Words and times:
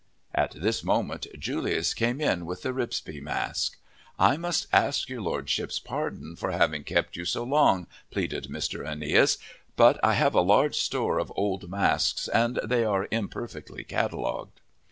At 0.33 0.59
this 0.59 0.83
moment 0.83 1.27
Julius 1.37 1.93
came 1.93 2.19
in 2.19 2.47
with 2.47 2.63
the 2.63 2.73
Ripsby 2.73 3.21
mask. 3.21 3.77
"I 4.17 4.35
must 4.35 4.65
ask 4.73 5.09
your 5.09 5.21
Lordship's 5.21 5.77
pardon, 5.77 6.35
for 6.35 6.49
having 6.49 6.83
kept 6.83 7.15
you 7.15 7.23
so 7.23 7.43
long," 7.43 7.85
pleaded 8.09 8.45
Mr. 8.49 8.83
Aeneas. 8.83 9.37
"But 9.75 9.99
I 10.03 10.15
have 10.15 10.33
a 10.33 10.41
large 10.41 10.77
store 10.77 11.19
of 11.19 11.31
old 11.35 11.69
masks 11.69 12.27
and 12.27 12.57
they 12.63 12.83
are 12.83 13.07
imperfectly 13.11 13.83
catalogued." 13.83 14.59